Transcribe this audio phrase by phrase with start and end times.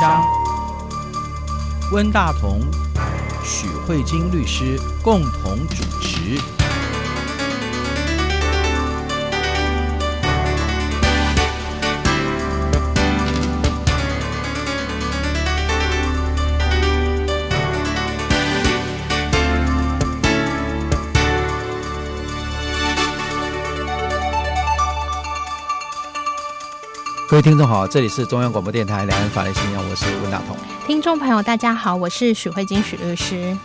[0.00, 0.24] 箱，
[1.90, 2.60] 温大同、
[3.42, 6.57] 许慧晶律师共同主持。
[27.38, 30.56] 位听众好，这里是中央广播电台两岸法律信箱，我是温大同。
[30.88, 33.56] 听众朋友大家好，我是许慧金许律师。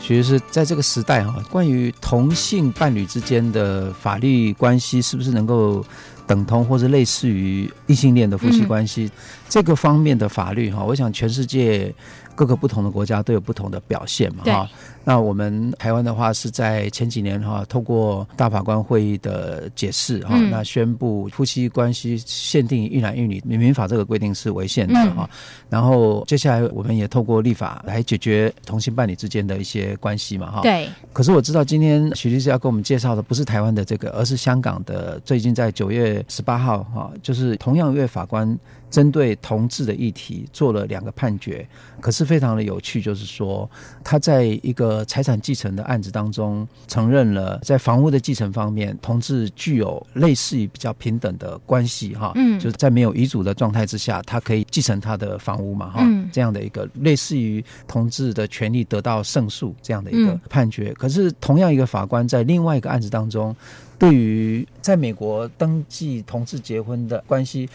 [0.00, 5.84] 许律师，在这个时代哈，关于同性伴侣之间的法律关系，是不是能够
[6.26, 9.04] 等同或者类似于异性恋的夫妻关系？
[9.04, 9.10] 嗯、
[9.48, 11.94] 这个方面的法律哈，我想全世界。
[12.36, 14.66] 各个不同的国家都有不同的表现嘛，哈。
[15.04, 25.28] 那我们台湾的话是在前几年哈，透过大法官会议的解释哈，那宣布夫妻关系限定一男一女，民法这个规定是违宪的哈。
[25.68, 30.60] 然后接下来我们也透过立法来解决同性伴侣之间的一些关系嘛，哈。
[30.62, 30.88] 对。
[31.12, 35.18] 可是我知道今天许律师要给我们介绍的不是台湾的这个，而是香港的。
[35.20, 38.58] 最近在九月十八号哈，就是同样一位法官。
[38.90, 41.64] 针对同志的议题做了两个判决，
[42.00, 43.70] 可是非常的有趣，就是说
[44.02, 60.92] 他在一个财产继承的案子当中承认了，在房屋的继承方面，同志具有类似于比较平等的关系，哈，嗯，就是在没有遗嘱的状态之下，他可以继承他的房屋嘛，哈，这样的一个类似于同志的权利得到胜诉这样的一个判决。
[60.94, 63.54] 可是同样一个法官在另外一个案子当中，
[63.98, 67.68] 对于在美国登记同志结婚的关系。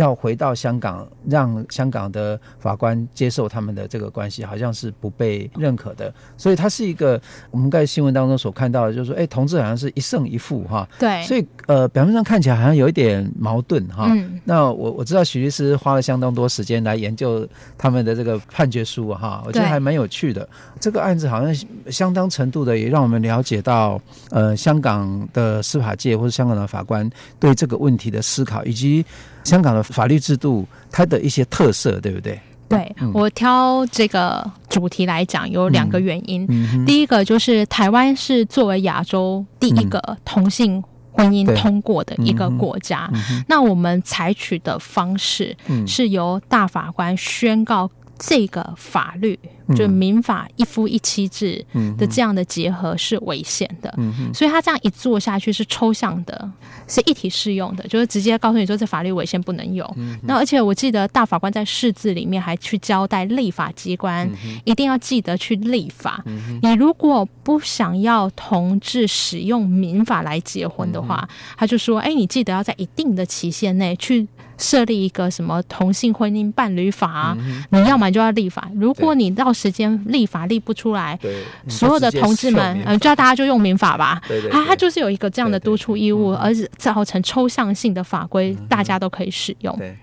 [0.00, 6.12] 要回到香港，让香港的法官接受他们的这个关系，好像是不被认可的。
[6.36, 7.20] 所以它是一个
[7.50, 10.88] 我们在新闻当中所看到的，就是说，哎，同志好像是一胜一负哈。
[10.98, 11.22] 对。
[11.24, 14.08] 所以呃，表面上看起来好像有一点矛盾哈。
[14.10, 14.40] 嗯。
[14.44, 20.48] 那我我知道许律师花了相当多时间来研究他们的这个判决书哈，我觉得还蛮有趣的。
[20.80, 21.54] 这个案子好像
[21.90, 27.08] 相当程度的也让我们了解到，呃，香港的司法界或者香港的法官
[27.38, 29.04] 对这个问题的思考，以及。
[29.44, 32.38] 香港的法律制度，它的一些特色，对不对？
[32.68, 36.46] 对，我挑这个主题来讲，有两个原因。
[36.48, 40.80] 嗯、第一个就是台湾是作为亚洲第一个同性
[41.10, 47.90] 婚姻通过的一个国家，嗯、那我们采取的方式是由大法官宣告
[48.20, 49.36] 这个法律。
[49.76, 51.64] 就民法一夫一妻制
[51.96, 53.88] 的这样的结合是违宪的，
[54.34, 56.50] 所以他这样一做下去是抽象的，
[56.88, 59.88] 是一体适用的，就是直接告诉你说这法律违宪不能有。
[59.96, 64.28] 嗯、那而且我记得大法官在释字里面还去交代立法机关
[64.64, 66.20] 一定要记得去立法。
[66.26, 74.26] 嗯、你如果不想要同志使用民法来结婚的话，他就说：哎，你记得要在一定的期限内去
[74.60, 77.38] 设立一个什么同性婚姻伴侣法啊，
[77.70, 78.70] 你要么就要立法。
[78.76, 81.18] 如果你到时间立法立不出来，
[81.66, 84.20] 所有的同志们，嗯，叫大家就用民法吧。
[84.28, 89.76] 对对对，他就是有一个这样的督促义务，而造成抽象性的法规，大家都可以使用。
[89.78, 89.96] 对。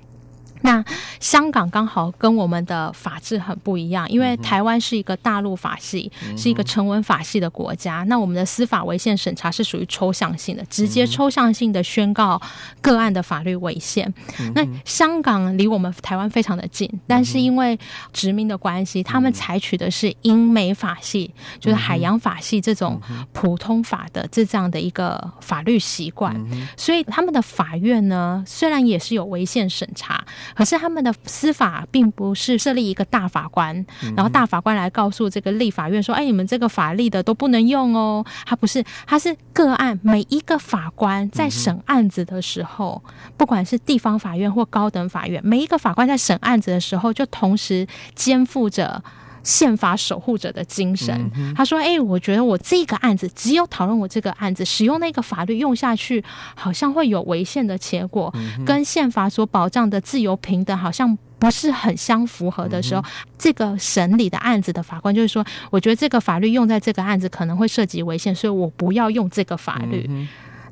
[0.61, 0.83] 那
[1.19, 8.03] 香港刚好跟我们的法制很不一样，因为台湾是一个大陆法系，是一个成文法系的国家。
[8.07, 12.41] 那我们的司法违宪审查是属于抽象性的，直接抽象性的宣告
[12.81, 14.11] 个案的法律违宪。
[14.55, 17.77] 那香港离我们台湾非常的近，但是因为
[18.11, 22.99] 殖民的关系，他们采取的是英美法系，就是海洋法系这种
[23.31, 26.35] 普通法的这这样的一个法律习惯，
[26.75, 30.23] 所以他们的法院呢，虽然也是有违宪审查。
[30.55, 33.85] 可是他们的司法并不是设立一个大法官，
[34.15, 43.01] 然后大法官来告诉这个立法院说：“哎，你们这个法律的都不能用哦。”他不是，他是个案，每一个法官在审案子的时候，
[43.35, 49.03] 不管是地方法院或高等法院，每一个法官在审案子的时候，就同时肩负着。
[49.47, 56.21] 宪法守护者的精神，他说：“哎，我觉得我这个案子，只有讨论我这个案子，使用那个法律用下去，
[56.53, 58.33] 好像会有违宪的结果，
[58.65, 63.01] 跟宪法所保障的自由平等好像不是很相符合的时候，
[63.37, 70.09] 这个审理的案子的法官就是说，我觉得这个法律用在这个案子可能会涉及违宪，所以我不要用这个法律。”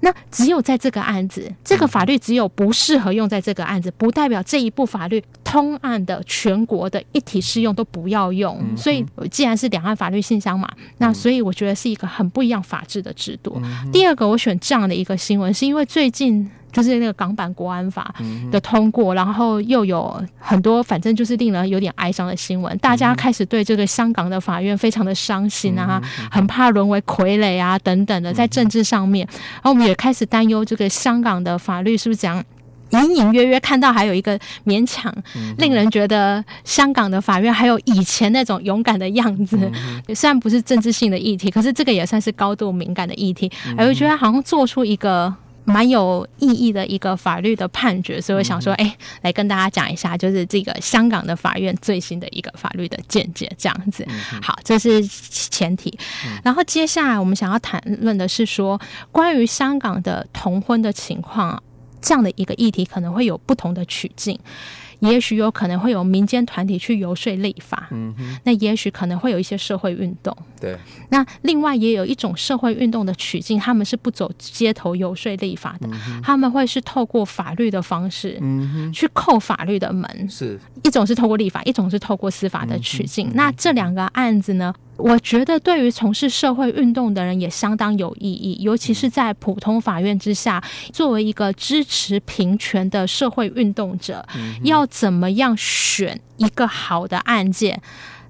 [0.05, 8.63] 那只有在这个案子，这个法律只有不适合用在这个案子，不代表这一部法律通案的全国的一体适用都不要用。
[8.77, 13.59] 所以，既然是两岸法律信箱嘛，那所以我觉得是一个很不一样法治的制度。
[13.91, 16.47] 第二个，我选这样的一个新闻，是因为最近。
[16.75, 18.13] 就是那个港版国安法
[18.51, 22.77] 的通过，然后又有很多，反正就是令人有点哀伤的新闻。
[22.79, 29.25] 大家开始对这个香港的法院非常的伤心啊，很怕沦为傀儡啊等等的，在政治上面。
[29.53, 32.43] 然后我们也开始担忧这个香港的法律是不是这样
[32.89, 35.13] 隐隐约约看到还有一个勉强，
[35.57, 39.57] 令人觉得香港的法院还有以前那种勇敢的样子。
[40.13, 45.33] 虽然不是政治性的议题，可是这个也算是高度敏感的议题，而我觉得好像做出一个。
[45.65, 54.07] 蛮有意义的一个法律的判决，所以我想说，哎、欸，来跟大家讲一下，就是这个香港的法院最新的一个法律的见解，这样子。
[54.41, 55.97] 好，这是前提。
[56.43, 58.79] 然后接下来我们想要谈论的是说，
[59.11, 61.61] 关于香港的同婚的情况，
[61.99, 64.39] 这样的一个议题可能会有不同的取径。
[64.99, 70.77] 也许有可能会有民间团体去游说立法，嗯哼，那也许可能会有一些社会运动，对。
[71.09, 83.31] 那另外也有一种社会运动的取径，他们是不走街头游说立法的，嗯，他们会是透过法律的方式，嗯哼，去扣法律的门，是一种是透过立法，一种是透过司法的取径，嗯。
[83.35, 84.73] 那这两个案子呢？
[84.97, 90.63] 我觉得对于从事社会运动的人也相当有意义，尤其是在普通法院之下，
[90.93, 94.25] 作为一个支持平权的社会运动者，
[94.63, 97.81] 要怎么样选一个好的案件，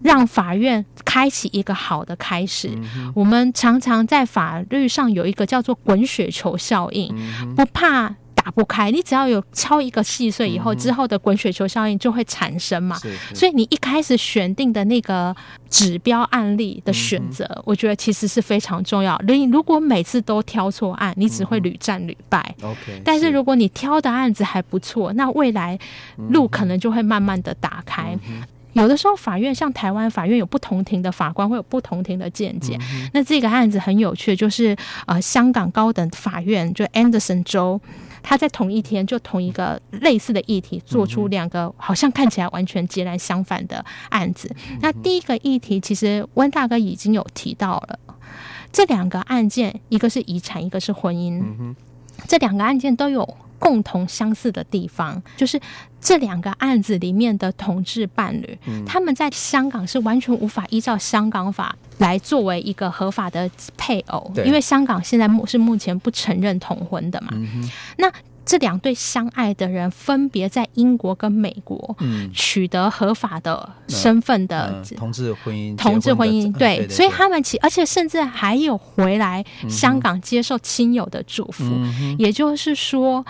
[0.01, 2.71] 让法院开启一个好的开始？
[3.13, 7.13] 我们常常在法律上有一个叫做滚雪球效应，
[7.55, 8.15] 不怕。
[8.45, 12.95] 打不开，你只要有敲一个细碎以后，嗯、之后的滚雪球效应就会产生嘛。
[13.33, 15.35] 所以你一开始选定的那个
[15.67, 19.19] 指标案例的选择，嗯，我觉得其实是非常重要。
[19.27, 22.55] 你如果每次都挑错案，你只会屡战屡败。
[22.61, 25.79] OK，但是如果你挑的案子还不错，那未来
[26.29, 28.15] 路可能就会慢慢的打开。
[28.29, 28.43] 嗯、
[28.73, 33.09] 有的时候法院像台湾法院有不同庭的法官会有不同庭的见解，嗯。
[33.11, 34.77] 那这个案子很有趣，就是
[35.07, 37.81] 呃香港高等法院就 Anderson 州。
[38.27, 44.49] 他在同一天就同一个类似的议题做出两个好像看起来完全截然相反的案子。
[44.81, 47.99] 那第一个议题其实温大哥已经有提到了，
[48.71, 51.75] 这两个案件一个是遗产，一个是婚姻，
[52.27, 53.37] 这两个案件都有。
[53.65, 55.59] 共同相似的地方，就是
[55.99, 67.29] 这两个案子里面的同志伴侣，嗯，他们在香港是完全无法依照香港法来作为一个合法的配偶，因为香港现在目是目前不承认同婚的嘛。
[67.31, 67.67] 嗯，
[67.97, 68.11] 那
[68.45, 71.97] 这两对相爱的人分别在英国跟美国
[72.31, 83.25] 取得合法的身份的、同志婚姻，同志婚姻对，所以他们其而且甚至还有回来香港接受亲友的祝福，嗯、也就是说。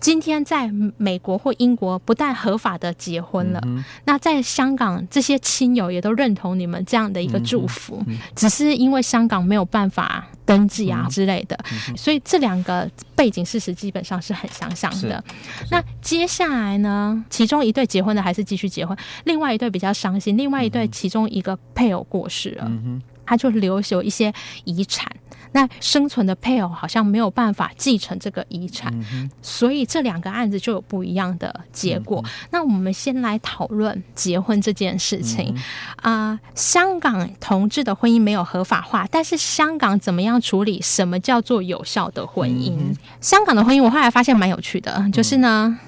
[0.00, 11.58] 今天在美国或英国不但合法的结婚了，嗯，那在香港这些亲友也都认同你们这样的一个祝福，嗯，只是因为香港没有办法登记啊之类的，
[11.88, 15.22] 嗯，所以这两个背景事实基本上是很相像的。
[15.70, 24.32] 那接下来呢，其中一对结婚的还是继续结婚，另外一对比较伤心，另外一对其中一个配偶过世了，嗯，他就留有一些
[24.64, 25.06] 遗产。
[25.52, 32.22] 那生存的配偶好像没有办法继承这个遗产，嗯，所以这两个案子就有不一样的结果。
[32.22, 35.56] 嗯，那我们先来讨论结婚这件事情
[36.02, 36.40] 啊，嗯呃。
[36.54, 42.76] 香港同志的婚姻没有合法化，但是香港怎么样处理什么叫做有效的婚姻？
[42.78, 45.78] 嗯，香港的婚姻我后来发现蛮有趣的，就是呢。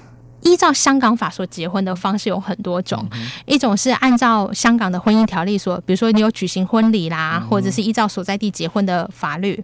[0.41, 3.07] 依照香港法所结婚的方式有很多种，
[3.45, 9.63] 一种是按照香港的婚姻条例所，比如说你有举行婚礼啦，或者是依照所在地结婚的法律。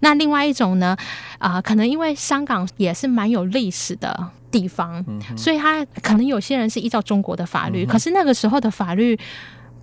[0.00, 0.96] 那另外一种呢，
[1.38, 5.04] 啊、呃，可能因为香港也是蛮有历史的地方，
[5.36, 9.18] 所以他可能有些人是依照中国的法律，可是那个时候的法律。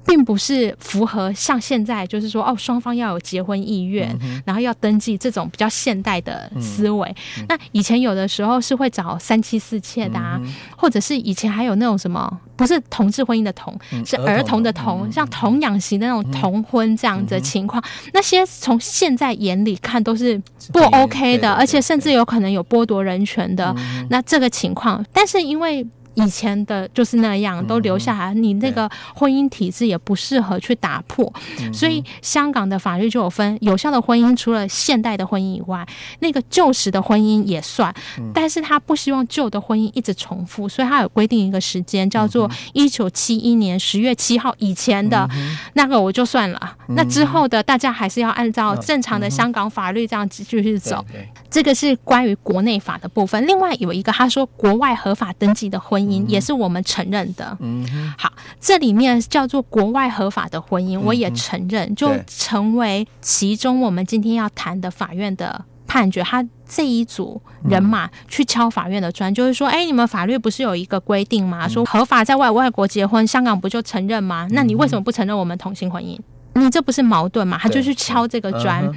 [0.06, 7.46] 并不是符合像现在，就是说哦，双方要有结婚意愿，嗯，然后要登记这种比较现代的思维，嗯。
[7.50, 20.42] 那以前有的时候是会找三妻四妾的啊，嗯，或者是以前还有那种什么，不是同志婚姻的同，嗯，是儿童的童，嗯，像童养媳的那种童婚这样子的情况，嗯，那些从现在眼里看都是
[20.72, 25.86] 不 OK 的，而且甚至有可能有剥夺人权的，嗯，那这个情况，但是因为。
[26.16, 28.34] 以前的就是那样，都留下来。
[28.34, 31.32] 你那个婚姻体制也不适合去打破，
[31.74, 35.86] 所以香港的法律就有分有效的婚姻，除了现代的婚姻以外，
[36.20, 37.94] 那个旧时的婚姻也算。
[38.34, 45.30] 但是他不希望旧的婚姻一直重复，所以他有规定一个时间，叫做一九七一年十月七号以前的
[45.74, 51.06] 那个我就算了，那之后的大家还是要按照正常的香港法律这样继续走。
[51.50, 53.46] 这个是关于国内法的部分。
[53.46, 56.05] 另外有一个他说国外合法登记的婚姻。
[56.28, 57.58] 也是我们承认的。
[57.60, 57.86] 嗯，
[58.18, 66.24] 好，这里面叫做国外合法的婚姻，我也承认，就成为其中我们今天要谈的法院的判决。
[66.24, 71.68] 他这一组人马去敲法院的砖，就是说，哎，你们法律不是有一个规定吗？
[71.68, 74.48] 说合法在外外国结婚，香港不就承认吗？
[74.52, 76.20] 那你为什么不承认我们同性婚姻？
[76.54, 77.58] 你这不是矛盾吗？
[77.62, 78.90] 他就去敲这个砖。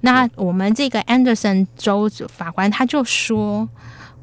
[0.00, 3.68] 那我们这个 Anderson 州法官他就说。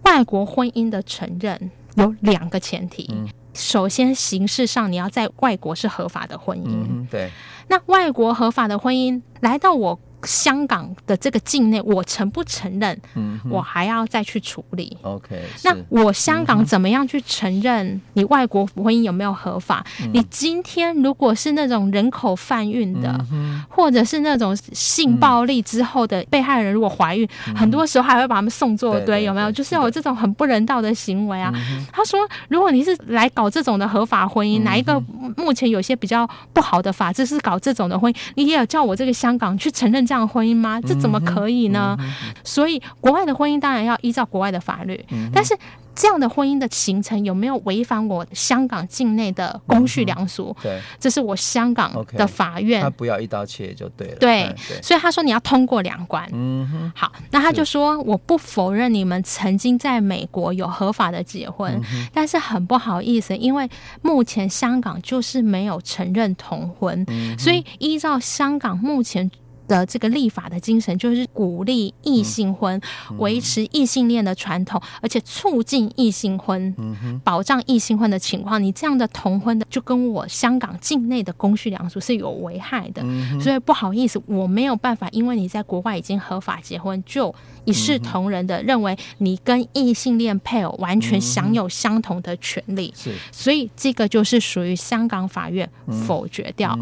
[0.04, 3.08] 外国婚姻的承认有两个前提。
[3.12, 6.70] 嗯首先，形式上你要在外国是合法的婚姻。
[6.70, 7.30] 嗯，对。
[7.68, 10.00] 那外国合法的婚姻来到我。
[10.24, 13.00] 香港的这个境内，我承不承认？
[13.16, 14.96] 嗯，我还要再去处理。
[15.02, 19.84] OK，那我香港怎么样去承认你外国婚姻有没有合法？
[20.02, 29.52] 嗯、你今天如果是那种人口贩运的，嗯、或者是那种性暴力之后的被害人，如果怀孕，嗯、很多时候还会把他们送作堆，有没有？
[29.52, 31.52] 就是有这种很不人道的行为啊。
[31.56, 35.02] 嗯、他说，如果你是来搞这种的合法婚姻，嗯、哪一个
[35.36, 40.06] 目前有些比较不好的法制是搞这种的婚姻，你也有叫我这个香港去承认？
[40.12, 40.82] 这样婚姻吗？
[40.82, 41.96] 这怎么可以呢？
[41.98, 45.58] 嗯嗯、所以国外的婚姻当然要依照国外的法律，嗯、但是
[45.96, 50.54] 这样的婚姻的形成有没有违反我香港境内的公序良俗？
[50.60, 52.82] 嗯、对，这是我香港的法院。
[52.82, 54.16] 他不要一刀切就对了。
[54.16, 56.28] 对，对，所以他说你要通过两关。
[56.34, 63.70] 嗯哼，好，那他就说我不否认你们曾经在美国有合法的结婚，嗯、但是很不好意思，因为
[64.02, 69.32] 目前香港就是没有承认同婚，嗯、所以依照香港目前。
[69.72, 78.62] 的这个立法的精神就是鼓励异性婚，嗯、维持异性恋的传统，而且促进异性婚，嗯、保障异性婚的情况。
[78.62, 83.02] 你这样的同婚的，就跟我香港境内的公序良俗是有危害的。
[83.06, 92.94] 嗯、所以不好意思，我没有办法，因为你在国外已经合法结婚，就一视同仁的认为你跟异性恋配偶完全享有相同的权利。
[92.94, 95.70] 是、嗯，所以这个就是属于香港法院
[96.06, 96.78] 否决掉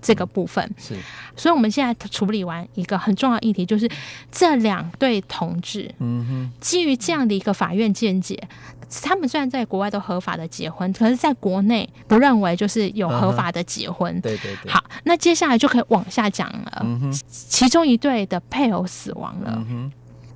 [0.00, 0.66] 这个部分。
[0.78, 0.96] 是，
[1.36, 1.92] 所以我们现在。
[2.24, 3.90] 处理完一个很重要的议题，就是
[4.30, 8.40] 这两对同志，嗯哼，基于这样的一个法院见解，
[9.02, 14.20] 他们虽然在国外都合法的结婚，可是在国内不认为就是有合法的结婚。
[14.20, 14.70] 对对对。
[14.70, 16.82] 好，那接下来就可以往下讲了。
[16.84, 19.54] 嗯哼，其中一对的配偶死亡了。
[19.56, 19.92] 嗯哼。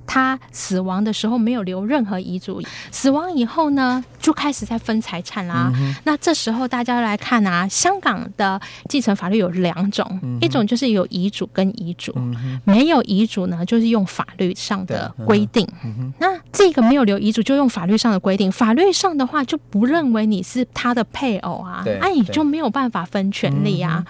[0.07, 2.59] 他死亡的时候没有留任何遗嘱，
[2.91, 5.69] 死亡以后呢，就开始在分财产啦。
[5.75, 15.67] 嗯、那这时候大家来看啊，香港的继承法律有两种，嗯、一种就是有遗嘱跟遗嘱，嗯、没有遗嘱呢，就是用法律上的规定。
[15.83, 18.49] 嗯、那这个没有留遗嘱，就用法律上的规定。
[18.49, 24.05] 法律上的话，就不认为你是他的配偶啊，那你就没有办法分权利啊。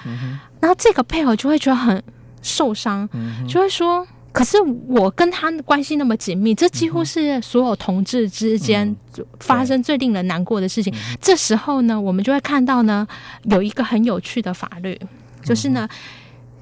[0.59, 2.01] 然后这个配偶就会觉得很
[2.41, 4.07] 受伤，嗯、就会说。
[4.37, 4.55] 可是
[4.87, 8.95] 我跟他关系那么紧密，这几乎是所有同志之间
[9.39, 10.93] 发生最令人难过的事情。
[10.93, 13.07] 嗯、这时候呢，我们就会看到呢，
[13.45, 14.99] 有一个很有趣的法律，
[15.43, 15.89] 就是呢。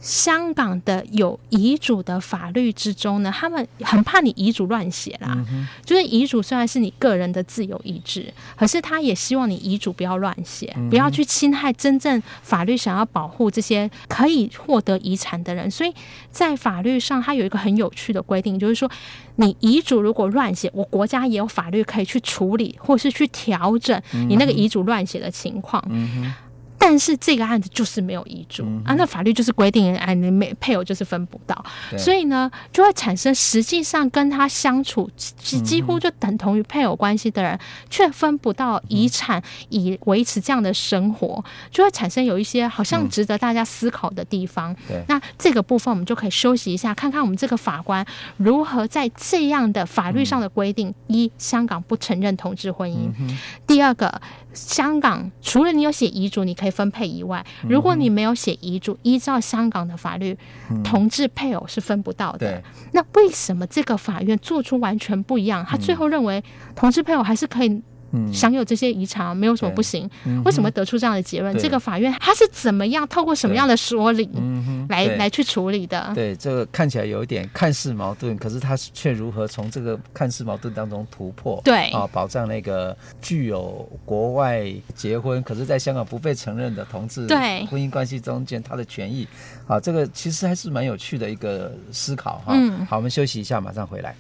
[0.05, 5.33] 嗯香港的有遗嘱的法律之中呢，他们很怕你遗嘱乱写啦。
[5.49, 15.69] 嗯、就是遗嘱虽然是你个人的自由意志，可是他也希望你遗嘱不要乱写，嗯、不要去侵害真正法律想要保护这些可以获得遗产的人。
[15.71, 15.91] 所以
[16.29, 18.89] 在法律上，它有一个很有趣的规定，就是说，
[19.37, 25.83] 你遗嘱如果乱写，我国家也有法律可以去处理，或是去调整你那个遗嘱乱写的情况。
[26.87, 31.65] 但是这个案子就是没有遗嘱、嗯、啊，那法律就是规定，哎，你没配偶就是分不到，
[31.97, 44.71] 所以呢，就会产生实际上跟他相处几几乎就等同于配偶关系的人，却、嗯、分不到遗产以维持这样的生活，就会产生有一些好像值得大家思考的地方。
[44.91, 48.05] 嗯、那这个部分我们就可以休息一下，看看我们这个法官
[48.37, 54.21] 如何在这样的法律上的规定：嗯、一，香港不承认同志婚姻；嗯、第二个。
[54.55, 60.35] 香港除了你有写遗嘱，你可以分配以外，如果你没有写遗嘱，依照香港的法律，
[60.83, 62.39] 同志配偶是分不到的。
[62.39, 65.63] 对那为什么这个法院做出完全不一样？
[65.67, 66.43] 他最后认为
[66.73, 67.83] 同志配偶还是可以。
[68.33, 71.57] 享有这些遗产没有什么不行，嗯、为什么得出这样的结论？
[71.57, 74.29] 这个法院他是怎么样透过什么样的说理
[74.89, 76.11] 来来去处理的？
[76.13, 81.61] 对，这个看起来有一点看似矛盾，可是他却如何从这个看似矛盾当中突破？
[81.63, 89.27] 对啊，保障那个具有国外结婚，可是在香港不被承认的同志对婚姻关系中间他的权益
[89.67, 92.53] 啊，这个其实还是蛮有趣的一个思考哈。
[92.55, 94.15] 嗯，好，我们休息一下，马上回来。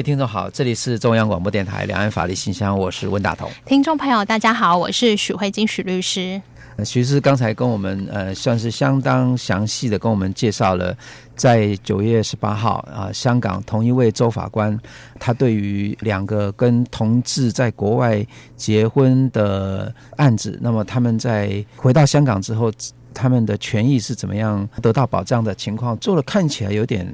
[0.00, 3.50] 位听众好，这里是中央广播电台两岸法律信箱，我是温大同。
[3.66, 6.40] 听众朋友大家好，我是许慧金许律师。
[6.82, 10.96] 徐师刚才跟我们呃算是相当详细的跟我们介绍了，
[11.36, 14.74] 在九月十八号啊，香港同一位周法官，
[15.18, 18.26] 他对于两个跟同志在国外
[18.56, 22.72] 结婚的案子，那么他们在回到香港之后，
[23.12, 27.06] 他们的权益是怎么样得到保障的情况，做了看起来有点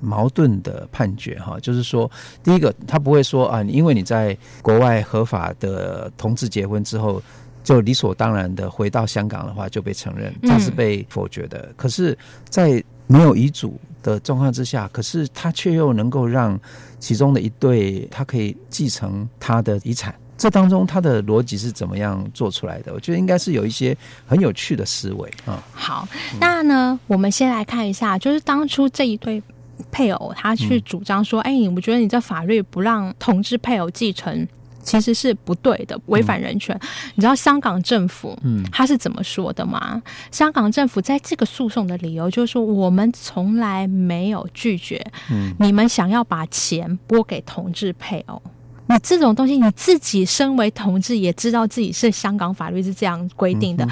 [0.00, 2.10] 矛盾的判决哈，就是说，
[2.42, 7.22] 第一个他不会说啊，因为你在国外合法的同志结婚之后。
[7.64, 11.58] 就理所当然的回到香港的话就被承认，这是被否决的。
[11.68, 12.16] 嗯、可是，
[12.48, 16.58] 在没有遗嘱的状况之下，可是他却又能够让
[16.98, 22.94] 其中的一对他可以继承他的遗产，这当中他的逻辑是怎么样做出来的？
[22.94, 23.94] 我觉得应该是有一些
[24.26, 25.62] 很有趣的思维啊。
[25.74, 26.08] 好，
[26.40, 29.42] 那呢，我们先来看一下，就是当初这一对
[29.90, 34.46] 配偶他去主张说：“哎、嗯，我觉得你这法律不让同志配偶继承。”
[34.80, 36.74] 其实是不对的，违反人权。
[36.76, 39.80] 嗯、你知道香港政府，嗯，他是怎么说的吗？
[39.92, 48.40] 嗯、香港政府在这个诉讼的理由就是说，我们从来没有拒绝，嗯，你们想要把钱拨给同志配偶，
[48.86, 53.90] 你这种东西，你自己身为同志也知道自己是香港法律是这样规定的，嗯、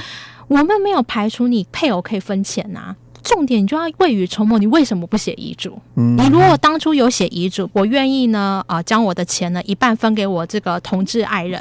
[0.48, 2.96] 我们没有排除你配偶可以分钱呐、啊。
[3.26, 5.76] 重点你就要未雨绸缪，你为什么不写遗嘱？
[5.96, 11.60] 嗯、你如果当初有写遗嘱，我愿意呢啊，将我的钱呢一半分给我这个同志爱人，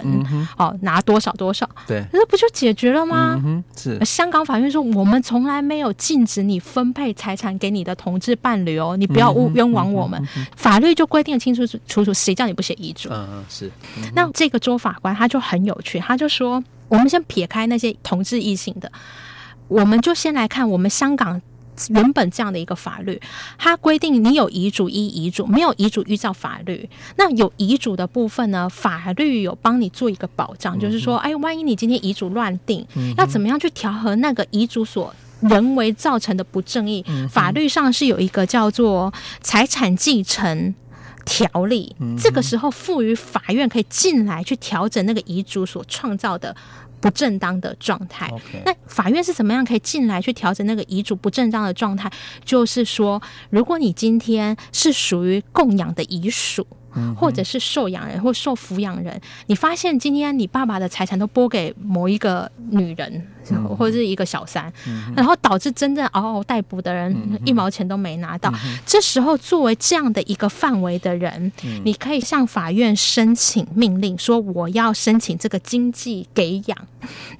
[0.57, 3.41] 哦、拿多少多少，对，那不就解决了吗？
[3.43, 10.23] 嗯、是香港法院说，我们从来没有禁止你分配财产给你的同志伴侣哦，你不要误冤枉我们，
[10.55, 13.09] 法律就规定清楚楚楚，谁叫你不写遗嘱？
[13.09, 13.71] 嗯嗯是。
[13.97, 18.91] 嗯、那这个周法官他就很有趣，他就说，我们先撇开那些同志异性的，
[19.67, 21.41] 我们就先来看我们香港。
[21.89, 23.19] 原本这样的一个法律，
[23.57, 26.89] 它规定你有遗嘱依遗嘱，没有遗嘱依照法律。
[27.17, 37.03] 那有遗嘱的部分呢，法律有帮你做一个保障，嗯、就是说，哎，万一你今天遗嘱乱定，嗯、要怎么样去调和那个遗嘱所人为造成的不正义？
[37.29, 40.73] 法律上是有一个叫做财产继承
[41.25, 46.55] 条例，嗯、这个时候赋予法院可以进来去调整那个遗嘱所创造的。
[47.05, 48.27] 不正当的状态
[48.65, 52.11] 那法院是怎么样可以进来去调整那个遗嘱不正当的状态？
[52.43, 53.21] 就是说，
[53.51, 56.65] 如果你今天是属于供养的遗属。
[57.19, 63.27] 或者是受养人或受抚养人，你发现今天你爸爸的财产都拨给某一个女人，
[63.77, 64.71] 或者是一个小三，
[65.15, 68.53] 然后导致真正嗷嗷待哺的人一毛钱都没拿到。
[68.85, 71.51] 这时候，作为这样的一个范围的人，
[71.83, 76.77] 你可以向法院申请命令，说我要申请这个经济给养。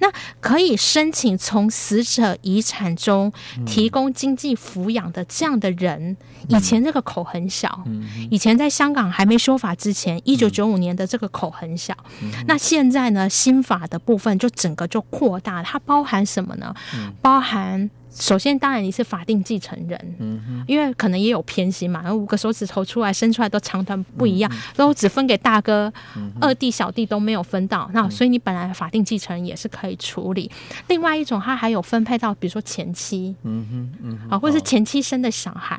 [0.00, 0.08] 那
[0.40, 3.32] 可以申请从死者遗产中
[3.64, 6.16] 提供经济抚养的这样的人，
[6.48, 7.82] 以前这个口很小，
[8.30, 9.36] 以前在香港还没。
[9.36, 16.74] 修法之前，一九九五年的这个口很小，嗯、那现在呢，新法的部分就整个就扩大，它包含什么呢？
[16.94, 17.88] 嗯、包含。
[18.18, 30.50] 首先，当然你是法定继承人，嗯、哼因为可能也有偏心嘛，然后五个手指头出来伸出来都长短不一样，都只分给大哥，嗯、二弟小弟都没有分到，那所以你本来法定继承人也是可以处理。
[30.70, 35.78] 嗯、另外一种，他还有分配到，比如说前妻，嗯哼，嗯哼，啊，或者是前妻生的小孩，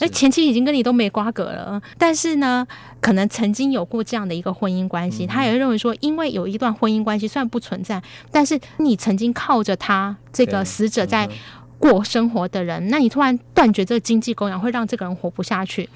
[0.00, 2.66] 那、哦，前妻已经跟你都没瓜葛了，但是呢，
[3.00, 11.26] 可能曾经有过这样的一个婚姻关系，嗯、他也认为说，因为有一段婚姻关系虽然不存在，但是你曾经靠着他这个死者在。
[11.76, 15.86] 过生活的人，那你突然断绝这个经济供养，会让这个人活不下去。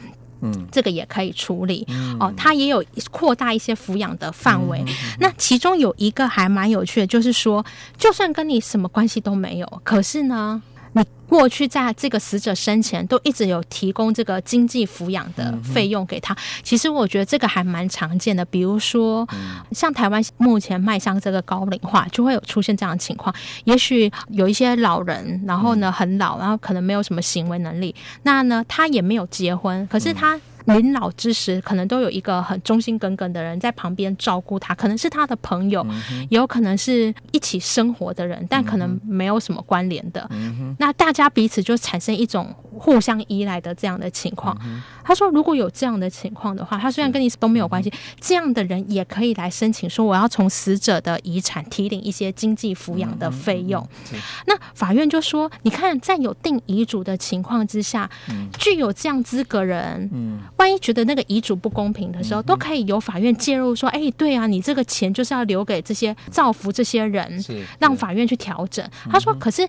[0.42, 1.86] 嗯，这个也可以处理。
[1.88, 4.84] 嗯、哦，他也有扩大一些抚养的范围。
[5.18, 7.64] 那其中有一个还蛮有趣的，就是说，
[7.96, 10.60] 就算跟你什么关系都没有，可是呢，
[10.98, 16.36] 你过去在这个死者生前都一直有提供这个经济抚养的费用给他。
[16.62, 19.28] 其实我觉得这个还蛮常见的，比如说
[19.72, 23.34] 像台湾目前迈向这个高龄化，就会有出现这样的情况。
[23.64, 30.40] 也许有一些老人，然后呢很老，然后可能没有什么行为能力，那呢他也没有结婚，可是他。
[30.76, 40.26] 临老之时，可能都有一个很忠心耿耿的人在旁边照顾他，可能是他的朋友，嗯、也有可能是一起生活的人，但可能没有什么关联的。
[40.30, 44.56] 嗯、那大家彼此就产生一种互相依赖的这样的情况。
[44.64, 53.86] 嗯、他说，如果有这样的情况的话，他虽然跟你都没有关系，这样的人也可以来申请说，我要从死者的遗产提领一些经济抚养的费用。
[54.12, 67.42] 嗯、那法院就说，你看，在有定遗嘱的情况之下，嗯、具有这样资格人，嗯万一觉得那个遗嘱不公平的时候，嗯、都可以由法院介入，说：“哎，对啊，你这个钱就是要留给这些造福这些人，
[67.78, 69.66] 让法院去调整。”他说：“可是。”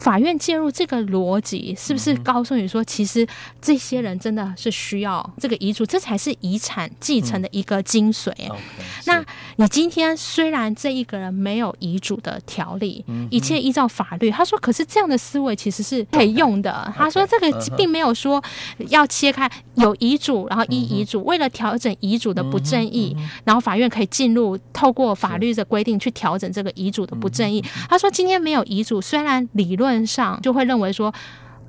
[0.00, 3.26] 法院介入这个逻辑，是不是告诉你说，其实
[3.60, 8.32] 这些人真的是需要这个遗嘱，这才是遗产继承的一个精髓。
[8.48, 8.54] 那
[9.60, 14.30] 你今天虽然这一个人没有遗嘱的条例，一切依照法律。
[14.30, 16.90] 他说，可是这样的思维其实是可以用的。
[16.96, 18.42] 他说，这个并没有说
[18.88, 27.62] 要切开有遗嘱，然后依遗嘱，为了调整遗嘱的不正义，然后法院可以进入透过法律的规定去调整这个遗嘱的不正义。
[27.86, 31.12] 他说，今天没有遗嘱，虽然理论上就会认为说。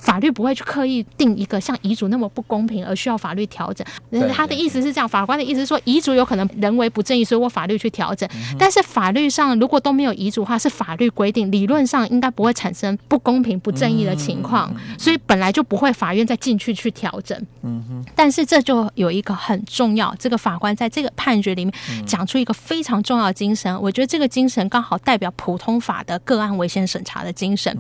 [0.01, 3.85] 法律不会去刻意定一个像遗嘱那么不公平而需要法律调整。
[4.33, 8.27] 他的意思是这样，法官的意思是说，遗嘱有可能人为不正义，所以我法律去调整。
[8.57, 17.39] 但是法律上如果都没有遗嘱的话，是法律规定，理论上应该不会产生不公平、不正义的情况，所以本来就不会法院再进去去调整。
[18.15, 21.73] 但是这就有一个很重要，这个法官在这个判决里面
[22.07, 27.77] 讲出一个非常重要的精神，我觉得这个精神刚好代表普通法的个案违宪审查的精神。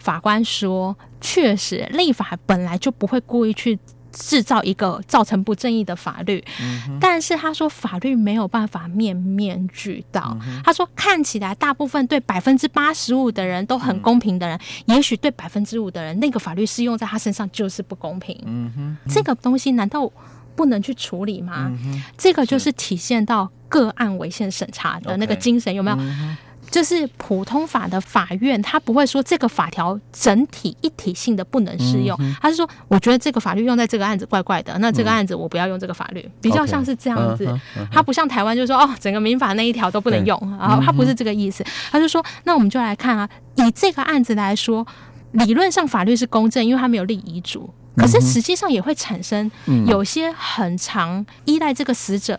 [0.00, 0.96] 法官说。
[1.20, 3.78] 确实，立法本来就不会故意去
[4.10, 10.36] 制造一个造成不正义的法律，嗯、但是他说法律没有办法面面俱到。
[10.46, 18.36] 嗯、他说看起来大部分对百分之八十五的人都很公平的人，嗯、也许对百分之五的人，那个法律适用在他身上就是不公平。
[19.08, 20.10] 这个东西难道
[20.56, 21.70] 不能去处理吗？
[21.84, 25.96] 嗯、这个就是体现到个案违宪审查的那个精神，有没有？
[26.00, 26.36] 嗯
[26.70, 37.48] 就是普通法的法院，他不会说这个法条整体一体性的不能适用，他是说，我觉得这个法律用在这个案子怪怪的，那这个案子我不要用这个法律，比较像是这样子。
[37.90, 44.86] 他不像台湾，就是说哦，整个民法那一条都不能用，然后他不是这个意思，他就说，那我们就来看啊，以这个案子来说，
[45.32, 49.50] 理论上法律是公正，因为他没有立遗嘱，可是实际上也会产生
[49.86, 52.38] 有些很常依赖这个死者。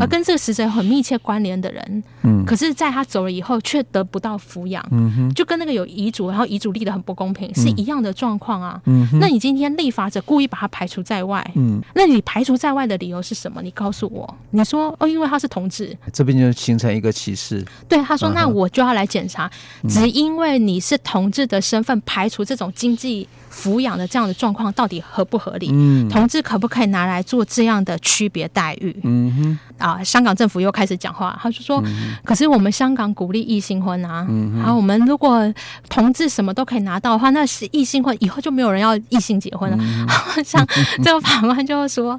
[0.00, 8.80] 而跟这个死者很密切关联的人，嗯，可是在他走了以后却得不到抚养，嗯哼，就跟那个有遗嘱，然后遗嘱立的很不公平，是一样的状况啊。
[8.84, 13.62] 嗯，那你今天立法者故意把他排除在外，嗯，那你排除在外的理由是什么？
[13.62, 14.36] 你告诉我。
[14.50, 17.64] 你说哦，因为他是同志，这边就形成一个歧视。
[17.88, 19.50] 对，他说，那我就要来检查，
[19.88, 23.26] 只因为你是同志的身份，排除这种经济。
[23.58, 25.68] 抚养的这样的状况到底合不合理？
[25.72, 28.94] 嗯，同志可不可以拿来做这样的区别待遇？
[29.02, 35.52] 嗯哼，啊，香港政府又开始讲话，他就说：“嗯、可是我们香港鼓励异性婚啊，嗯哼，然后我们如果
[35.88, 39.76] 同志什么都可以拿到的话，那是异性婚以后就没有人要异性结婚了。
[39.80, 40.64] 嗯哼” 像
[41.02, 42.18] 这个法官就说。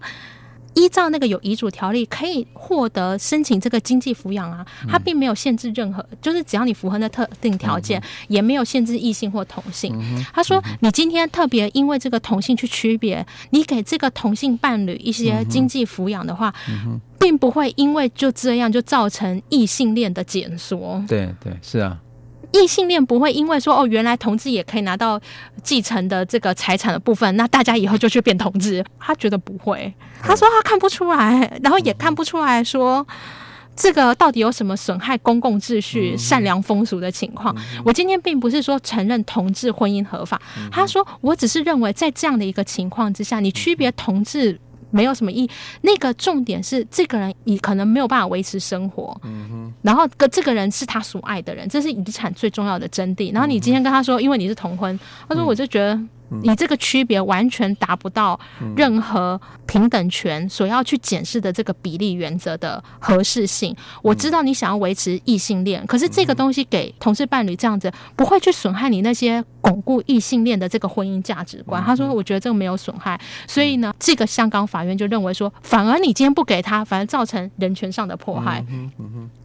[0.76, 9.98] 依照那个有遗嘱条例，可以获得申请这个经济抚养啊，他并没有限制任何，就是只要你符合那特定条件，也没有限制异性或同性。
[10.34, 16.54] 他说，你今天特别因为这个同性去区别，你给这个同性伴侣一些经济抚养的话，
[17.20, 21.04] 并不会因为就这样就造成异性恋的减缩。
[21.08, 21.98] 对对，是啊。
[22.52, 25.20] 异性恋不会因为说哦，原来同志也可以拿到
[25.64, 28.84] 继承的这个财产的部分，那大家以后就去变同志。
[29.00, 33.06] 他觉得不会，他说他看不出来，然后也看不出来说
[33.76, 37.56] 这个到底有什么损害公共秩序、善良风俗的情况。
[37.86, 44.60] 我今天并不是说承认同志婚姻合法，他说我只是认为在这样的一个情况之下，你区别同志。
[44.92, 45.50] 没有什么意义，
[45.82, 53.34] 那个重点是这个人你可能没有办法维持生活，嗯哼，然后跟这个人是他所爱的人，这是遗产最重要的真谛。
[53.34, 56.00] 然后你今天跟他说，因为你是同婚，他说我就觉得。
[56.44, 58.40] 你这个区别完全达不到
[58.76, 63.76] 任何平等权所要去检视的这个比例原则的合适性。
[64.04, 71.84] 我知道你想要维持异性恋，可是这个东西给同事伴侣这样子不会去损害你那些巩固异性恋的这个婚姻价值观。
[71.84, 78.64] 他说：“我觉得这个没有损害。”所以呢，这个香港法院就认为说，反而你今天不给他，反而造成人权上的迫害。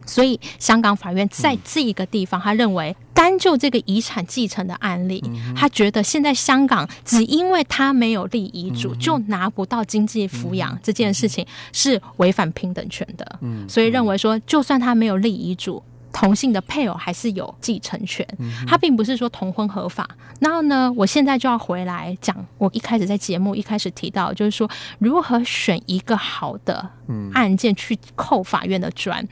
[0.05, 2.95] 所以香港法院在这一个地方，他认为。
[3.15, 5.23] 单就这个遗产继承的案例，
[5.55, 13.39] 他觉得现在香港只因为他没有立遗嘱，就拿不到经济抚养这件事情是违反平等权的。
[13.69, 15.81] 所以认为说，就算他没有立遗嘱。
[16.15, 18.25] 同性的配偶还是有继承权，
[18.65, 20.09] 他并不是说同婚合法。
[20.39, 26.89] 然后呢，我现在就要回来讲，我一开始在节目一开始提到，就是说如何选一个好的
[27.33, 29.27] 案件去扣法院的砖，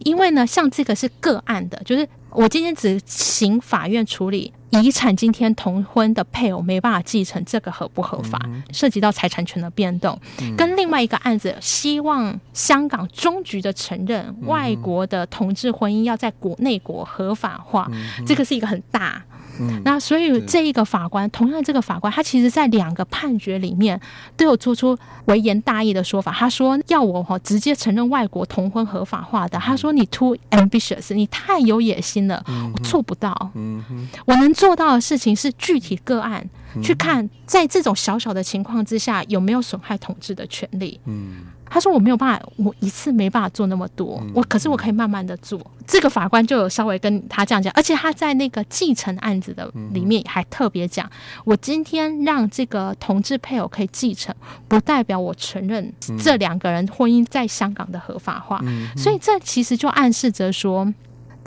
[0.00, 4.52] 因为呢，像这个是个案的，就是我今天只请法院处理。
[4.70, 8.38] 遗产今天同婚的配偶没办法继承，这个合不合法？
[8.72, 10.18] 涉及到财产权的变动，
[10.56, 17.90] 跟另外一个案子，希望香港终局的承认外国的同志婚姻要在国内国合法化，
[18.26, 19.22] 这个是一个很大。
[19.58, 24.00] 嗯、那所以这一个法官，同样这个法官，他其实在两个判决里面
[24.36, 26.32] 都有做出微言大义的说法。
[26.32, 32.44] 他说要我哈直接承认外国同婚合法化的，他说你 too ambitious，你太有野心了，
[32.74, 33.50] 我做不到。
[33.54, 33.82] 嗯，
[34.26, 36.48] 我能做到的事情是具体个案
[36.82, 41.00] 去看，在这种小小的情况之下有没有损害统治的权利。
[41.06, 41.46] 嗯。
[41.70, 45.60] 他说我没有办法，我一次没办法做那么多，我可是我可以慢慢的做。
[45.86, 51.10] 这个法官就有稍微跟他这样讲，而且他在那个继承案子的里面还特别讲，
[51.44, 54.34] 我今天让这个同志配偶可以继承，
[54.66, 58.64] 不代表我承认这两个人婚姻在香港的合法化。
[58.96, 60.90] 所以这其实就暗示着说，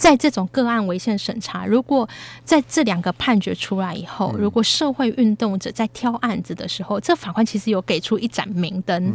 [0.01, 2.09] 在这种个案违宪审查，如果
[2.43, 9.13] 在这两个判决出来以后，如果社会运动者在挑案子的时候，这法官其实有给出一盏明灯。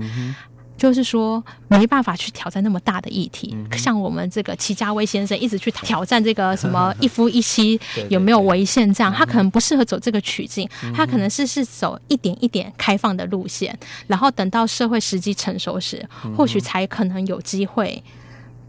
[0.78, 18.04] 就是说没办法去挑战那么大的议题，像我们这个齐家威先生一直去挑战这个什么 一夫一妻有没有违宪这样，他可能不适合走这个曲径，他可能是是走一点一点开放的路线，然后等到社会时机成熟时，或许才可能有机会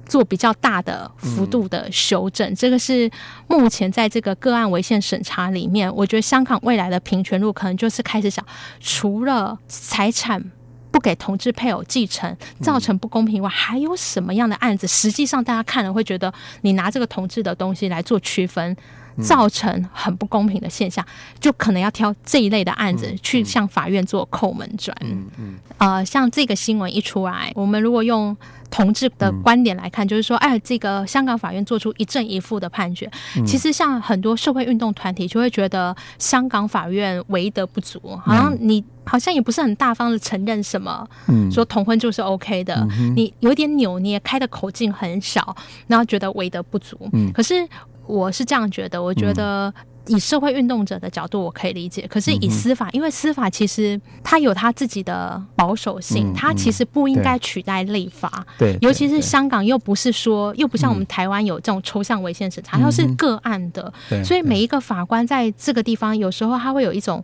[0.08, 2.56] 做比较大的幅度的修正。
[2.56, 3.10] 这个是
[3.48, 8.46] 目前在这个个案违宪审查里面，我觉得香港未来的平权路可能就是开始想，
[8.80, 10.44] 除了财产。
[10.90, 14.88] 不给同志配偶继承，造成不公平以外，还有什么样的案子？
[14.88, 18.76] 实际上，大家看了会觉得，你拿这个同志的东西来做区分，
[19.22, 21.06] 造成很不公平的现象，
[21.40, 24.96] 就可能要挑这一类的案子去向法院做叩门转。
[25.02, 25.56] 嗯嗯。
[25.78, 28.36] 呃，像这个新闻一出来，我们如果用。
[28.70, 33.10] 同志的观点来看，就是说，哎，这个香港法院做出一正一负的判决。
[33.46, 41.08] 其实，像很多社会运动团体就会觉得香港法院为德不足，好像你好像也不是很大方的承认什么，
[41.50, 45.56] 说同婚就是 OK 的，你有点扭捏，开的口径很小，
[45.88, 47.10] 然后觉得为德不足。
[47.34, 47.66] 可是
[48.08, 49.74] 我是这样觉得，我觉得。
[50.08, 52.08] 以社会运动者的角度，我可以理解。
[52.10, 58.46] 可是以司法，因为司法其实它有它自己的保守性，它其实不应该取代立法。
[58.58, 63.92] 对，尤其是香港又不是说，又不像我们台湾有这种抽象违宪审查，它是个案的。
[64.24, 67.24] 所以每一个法官在这个地方，有时候他会有一种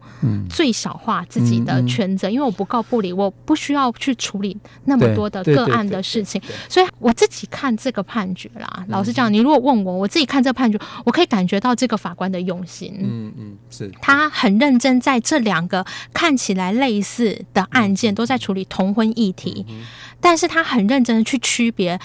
[0.49, 6.41] 最小化自己的权责，因为我不告不理，我不需要去处理那么多的个案的事情。
[6.69, 12.72] 所以我自己看这个判决啦，老实讲，你如果问我，我自己看这个判决，我可以感觉到这个法官的用心。
[13.01, 19.65] 嗯嗯，是他很认真，在这两个看起来类似的案件，都在处理同婚议题，
[20.19, 21.99] 但是他很认真的去区别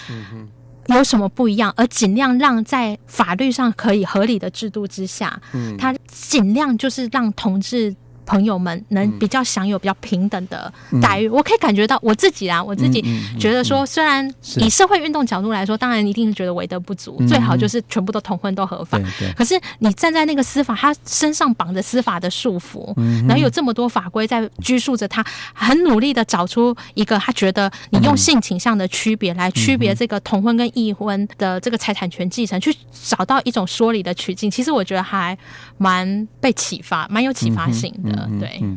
[0.88, 5.40] 有什么不一样，而尽量让在法律上可以合理的制度之下，
[5.78, 7.94] 他尽量就是让同志。
[8.28, 13.02] 朋友们能比较享有比较平等的待遇，嗯、我可以感觉到我自己啊，我自己
[13.40, 19.00] 觉得说，虽然以社会运动角度来说，当然一定是觉得为德不足，嗯、最好就是全部都同婚都合法。
[19.34, 34.50] 可是你站在那个司法，他身上绑着司法的束缚，嗯、然后有这么多法规在拘束着他，很努力的找出一个他觉得你用性倾向的区别来区别这个同婚跟异婚的这个财产权继承，去找到一种说理的取径。
[34.50, 35.36] 其实我觉得还
[35.78, 38.28] 蛮被启发，蛮有启发性的。
[38.30, 38.76] 嗯，对，嗯，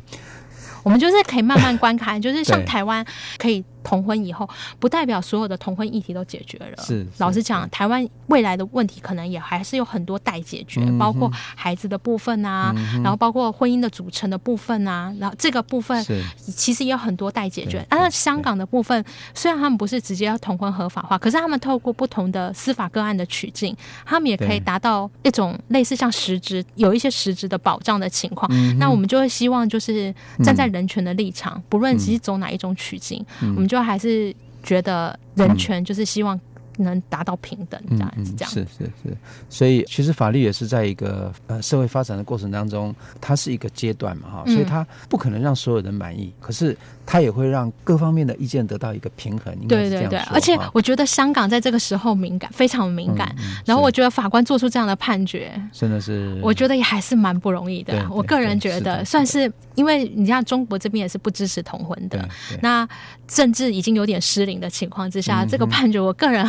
[0.84, 3.06] 我们就是可以慢慢观看，就是像台湾
[3.38, 3.64] 可以。
[3.84, 6.84] 同婚以后，不代表所有的同婚议题都解决了。
[6.84, 16.06] 是，老实讲，台湾未来的问题可能也还是有很多待解决，包括孩子的部分啊，然后包括婚姻的组成的部分啊，然后这个部分
[16.38, 17.84] 其实也有很多待解决。
[17.89, 28.50] 而香港的部分，虽然他们不是直接要同婚合法化，可是他们透过不同的司法个案的取径，他们也可以达到一种类似像实质有一些实质的保障的情况。
[28.78, 30.13] 那我们就会希望，就是
[30.44, 33.71] 站在人权的立场，不论其实走哪一种取径，我们。
[33.72, 36.38] 就还是觉得人权就是希望
[36.78, 39.18] 能达到平等这样子，这样是是是，
[39.50, 46.78] 所以其实法律也是在一个呃社会发展的过程当中，它是一个阶段嘛哈，所以它不可能让所有人满意，可是。
[47.04, 49.54] 它也会让各方面的意见得到一个平衡。
[49.68, 53.36] 对对对，而且我觉得香港在这个时候敏感，非常敏感。
[53.66, 58.08] 然后我觉得法官做出这样的判决，真的是，我觉得也还是蛮不容易的。
[58.10, 62.30] 我个人觉得算是，因为你像中国这边也是不支持同婚的，
[62.62, 62.88] 那
[63.34, 66.46] 政治已经有点失灵的情况之下，这个判决，我个人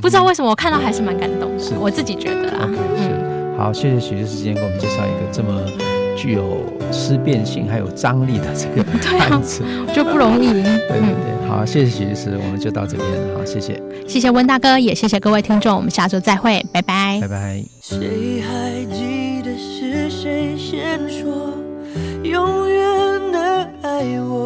[0.00, 1.78] 不知道为什么我看到还是蛮感动的。
[1.78, 2.68] 我自己觉得啦。
[2.68, 5.62] 嗯，好，谢谢许律师今天给我们介绍一个这么。
[6.18, 8.82] 具有思辨性还有张力的这个
[9.20, 10.50] 案子，我觉得不容易。
[10.50, 13.38] 对对对，好，谢谢许律师，我们就到这边了。
[13.38, 17.62] 好，谢谢，谢谢温大哥，也谢谢各位听众，我们下周再会，拜拜，拜拜。
[17.82, 21.52] 谁还记得是谁先说
[22.22, 24.45] 永远的爱我？